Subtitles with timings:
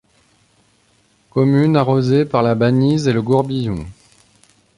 [1.29, 3.85] Commune arrosée par la Banize et le Gourbillon.